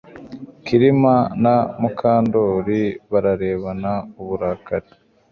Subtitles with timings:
[0.65, 4.91] Kirima na Mukandoli bararebana nuburakari